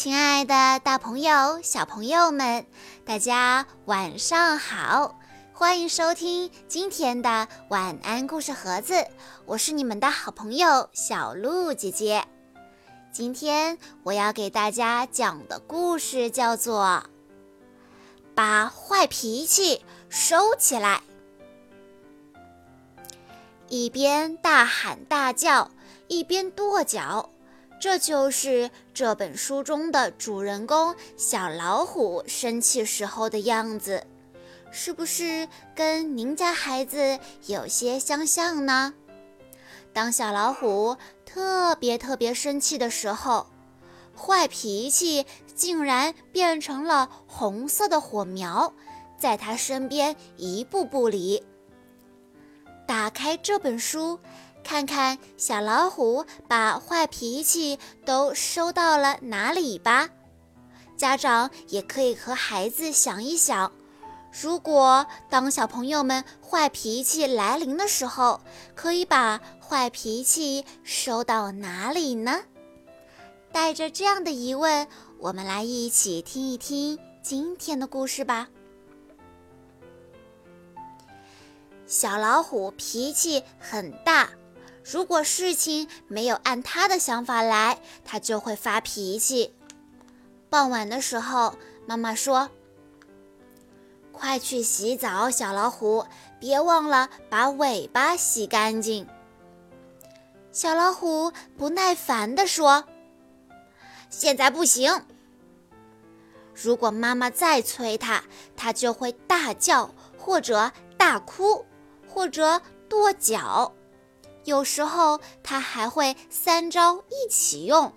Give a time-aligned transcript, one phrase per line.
[0.00, 2.64] 亲爱的，大朋友、小朋友们，
[3.04, 5.18] 大家晚上好！
[5.52, 9.04] 欢迎收听今天的晚安故事盒子，
[9.44, 12.24] 我是你们的好朋友小鹿姐姐。
[13.10, 16.84] 今天我要给大家讲的故事叫做
[18.36, 21.02] 《把坏脾气收起来》。
[23.66, 25.72] 一边大喊大叫，
[26.06, 27.30] 一边跺脚。
[27.80, 34.04] 这就是这本书中的主人公小老虎生气时候的样子，
[34.72, 38.94] 是不是跟您家孩子有些相像呢？
[39.92, 43.46] 当小老虎特别特别生气的时候，
[44.16, 48.74] 坏脾气竟然变成了红色的火苗，
[49.16, 51.40] 在他身边一步步离。
[52.88, 54.18] 打开这本书。
[54.62, 60.08] 看看小老虎把坏脾气都收到了哪里吧。
[60.96, 63.72] 家长也可以和孩子想一想，
[64.42, 68.40] 如果当小朋友们坏脾气来临的时候，
[68.74, 72.40] 可以把坏脾气收到哪里呢？
[73.50, 74.86] 带着这样的疑问，
[75.18, 78.48] 我们来一起听一听今天的故事吧。
[81.86, 84.28] 小老虎脾气很大。
[84.90, 89.54] 如果事情没有按他的想法来，他就会发脾气。
[90.48, 91.54] 傍晚的时候，
[91.86, 92.48] 妈妈说
[94.10, 96.06] ：“快去洗澡，小老虎，
[96.40, 99.06] 别忘了把尾巴洗干净。”
[100.52, 102.84] 小老虎不耐烦地说
[104.08, 105.02] ：“现在不行。”
[106.56, 108.24] 如果妈妈再催他，
[108.56, 111.66] 他就会大叫，或者大哭，
[112.08, 113.74] 或者跺脚。
[114.48, 117.92] 有时候他还会三招一起用，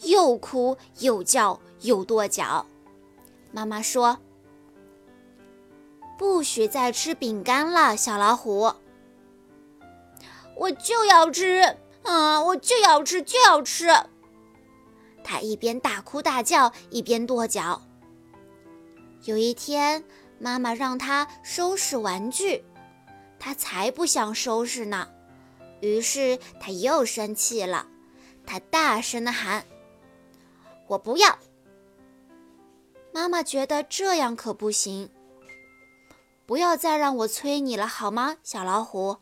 [0.00, 2.64] 又哭又叫又跺脚。
[3.52, 4.18] 妈妈说
[6.16, 8.72] ：“不许再吃饼干了，小老虎。”
[10.56, 13.88] 我就要吃，啊，我就要吃，就要吃。
[15.22, 17.82] 他一边大哭大叫，一边跺脚。
[19.24, 20.02] 有一天，
[20.38, 22.64] 妈妈让他收拾玩具，
[23.38, 25.08] 他才不想收拾呢。
[25.84, 27.86] 于是他又生气了，
[28.46, 29.66] 他大声地喊
[30.88, 31.38] ：“我不要！”
[33.12, 35.10] 妈妈觉得这样可不行，
[36.46, 39.18] 不要再让我催你了，好吗，小老虎？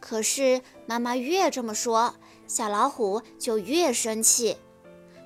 [0.00, 2.14] 可是妈妈越这么说，
[2.46, 4.56] 小老虎就越生气，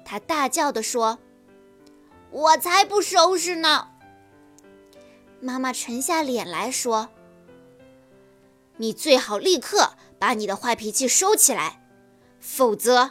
[0.05, 1.21] 他大叫地说
[2.33, 3.87] ：“我才不收拾呢！”
[5.41, 7.11] 妈妈沉下脸来说。
[8.81, 11.87] 你最好立刻把你的坏脾气收起来，
[12.41, 13.11] 否则，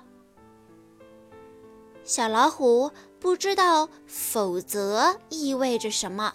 [2.03, 6.34] 小老虎不知道“否则”意味着什么，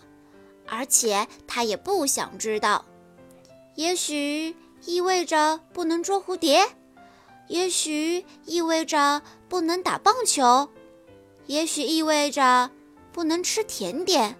[0.69, 2.85] 而且他也不想知道。
[3.75, 6.65] 也许意味着不能捉蝴蝶，
[7.49, 10.69] 也许意味着不能打棒球，
[11.47, 12.71] 也许意味着
[13.11, 14.39] 不能吃甜点。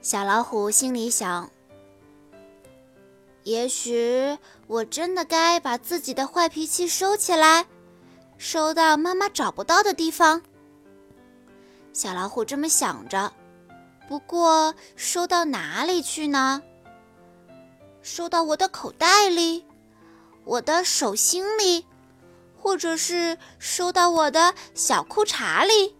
[0.00, 1.50] 小老虎心里想。
[3.44, 7.66] 也许我真的该把自己的坏脾气收起来，
[8.38, 10.42] 收到妈妈找不到的地方。
[11.92, 13.32] 小老虎这么想着。
[14.08, 16.62] 不过，收到哪里去呢？
[18.02, 19.64] 收到我的口袋里，
[20.44, 21.86] 我的手心里，
[22.58, 25.94] 或者是收到我的小裤衩里？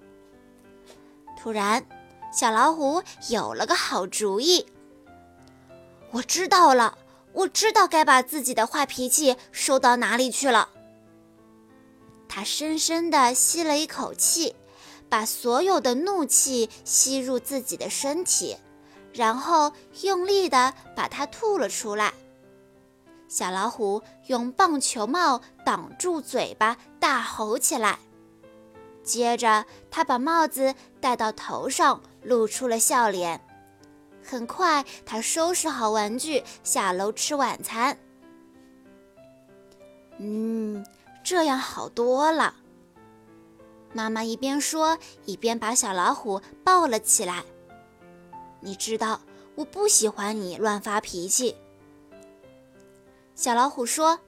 [1.38, 1.86] 突然，
[2.32, 4.66] 小老虎有了个好主意。
[6.10, 6.98] 我知道了。
[7.34, 10.70] 我知道该把自己的坏脾气收到哪里去了。
[12.28, 14.56] 他深深地吸了一口气，
[15.08, 18.56] 把所有的怒气吸入自己的身体，
[19.12, 22.12] 然后用力地把它吐了出来。
[23.28, 27.98] 小老虎用棒球帽挡住嘴巴，大吼起来。
[29.02, 33.43] 接着，他把帽子戴到头上，露出了笑脸。
[34.24, 37.96] 很快，他收拾好玩具，下楼吃晚餐。
[40.18, 40.84] 嗯，
[41.22, 42.54] 这样好多了。
[43.92, 47.44] 妈妈一边说，一边把小老虎抱了起来。
[48.60, 49.20] 你知道，
[49.54, 51.54] 我不喜欢你乱发脾气。
[53.34, 54.18] 小老虎说：“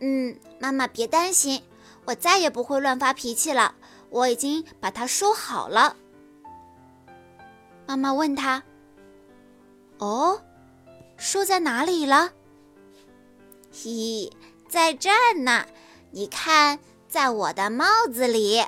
[0.00, 1.62] 嗯，妈妈别担心，
[2.04, 3.74] 我再也不会乱发脾气了。
[4.10, 5.96] 我已经把它收好了。”
[7.86, 8.62] 妈妈问他。
[9.98, 10.40] 哦，
[11.16, 12.32] 书在哪里了？
[13.72, 14.30] 嘿，
[14.68, 15.66] 在这儿呢。
[16.10, 16.78] 你看，
[17.08, 18.64] 在我的帽子里。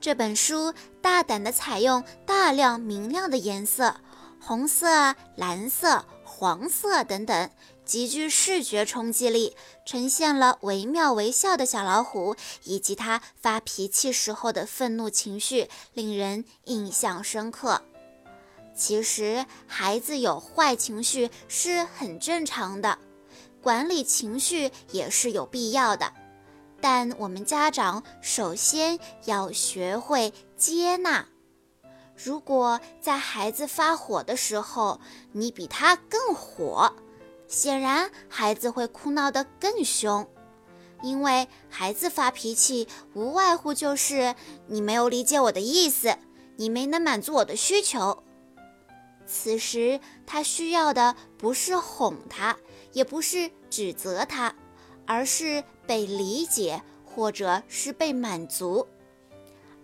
[0.00, 0.72] 这本书
[1.02, 3.96] 大胆地采用大量明亮的颜色，
[4.40, 7.50] 红色、蓝色、黄色等等，
[7.86, 9.56] 极具视觉冲击力，
[9.86, 12.34] 呈现了惟妙惟肖的小老虎
[12.64, 17.80] 以及它发脾气时候的愤怒情绪，令人印象深刻。
[18.74, 22.98] 其实，孩子有坏情绪是很正常的，
[23.62, 26.12] 管理情绪也是有必要的。
[26.78, 31.26] 但我们家长首先要学会接纳。
[32.14, 35.00] 如果在孩子发火的时候，
[35.32, 36.92] 你比他更火，
[37.48, 40.28] 显然孩子会哭闹得更凶。
[41.02, 44.34] 因为孩子发脾气，无外乎就是
[44.66, 46.16] 你没有理解我的意思，
[46.56, 48.22] 你没能满足我的需求。
[49.26, 52.56] 此时他需要的不是哄他，
[52.92, 54.54] 也不是指责他。
[55.08, 58.88] 而是被理解，或者是被满足，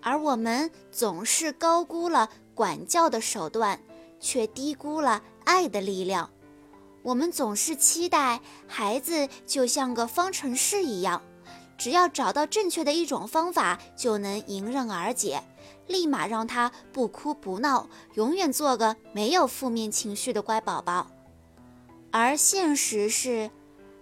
[0.00, 3.80] 而我们总是高估了管教的手段，
[4.18, 6.28] 却低估了爱的力量。
[7.02, 11.22] 我们总是期待孩子就像个方程式一样，
[11.76, 15.42] 只要找到正确的一种方法，就能迎刃而解，
[15.86, 21.10] 立马让他不哭不闹，永远做个没有负面情绪的乖宝宝。
[22.10, 23.50] 而现实是。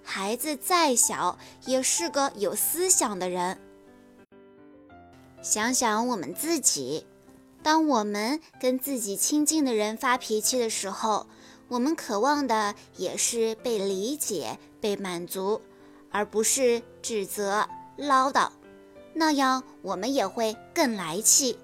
[0.02, 3.60] 孩子再小，也是个有思想的人。
[5.40, 7.06] 想想我们自己，
[7.62, 11.26] 当我们跟自己亲近的人发脾气的时候，
[11.70, 15.62] 我们渴望的也是被理解、被满足，
[16.10, 18.50] 而不是指责、唠叨。
[19.14, 21.56] 那样我们也会更来气。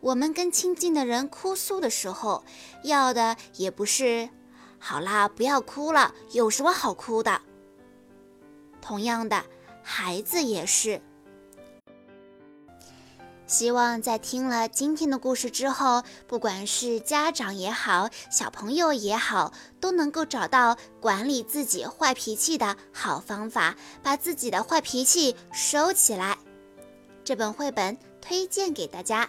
[0.00, 2.44] 我们跟亲近的人哭诉的时候，
[2.82, 4.28] 要的也不是。
[4.78, 7.40] 好啦，不要哭了，有什么好哭的？
[8.82, 9.42] 同样的，
[9.82, 11.00] 孩子也是。
[13.46, 26.36] 希望在听了今天的故事之后，不管是家长也好，小朋友也好，都能够找到管理自己坏脾气的好方法，把自己的坏脾气收起来。
[27.22, 29.28] 这本绘本推荐给大家。